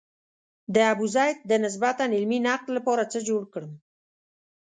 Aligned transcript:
د 0.75 0.77
ابوزید 0.93 1.37
د 1.49 1.51
نسبتاً 1.65 2.05
علمي 2.17 2.39
نقد 2.47 2.67
لپاره 2.77 3.03
څه 3.11 3.19
جوړ 3.29 3.41
کړم. 3.53 3.73